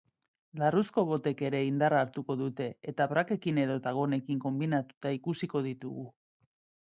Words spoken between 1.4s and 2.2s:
ere indarra